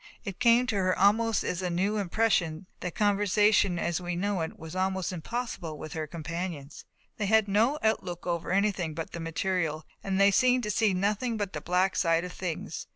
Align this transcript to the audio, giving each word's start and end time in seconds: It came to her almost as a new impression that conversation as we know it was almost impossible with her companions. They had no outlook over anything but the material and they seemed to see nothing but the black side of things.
It 0.23 0.39
came 0.39 0.65
to 0.65 0.75
her 0.77 0.97
almost 0.97 1.43
as 1.43 1.61
a 1.61 1.69
new 1.69 1.97
impression 1.97 2.65
that 2.79 2.95
conversation 2.95 3.77
as 3.77 4.01
we 4.01 4.15
know 4.15 4.41
it 4.41 4.57
was 4.57 4.75
almost 4.75 5.11
impossible 5.11 5.77
with 5.77 5.93
her 5.93 6.07
companions. 6.07 6.85
They 7.17 7.27
had 7.27 7.47
no 7.47 7.77
outlook 7.83 8.25
over 8.25 8.51
anything 8.51 8.95
but 8.95 9.11
the 9.11 9.19
material 9.19 9.85
and 10.03 10.19
they 10.19 10.31
seemed 10.31 10.63
to 10.63 10.71
see 10.71 10.95
nothing 10.95 11.37
but 11.37 11.53
the 11.53 11.61
black 11.61 11.95
side 11.95 12.23
of 12.23 12.33
things. 12.33 12.87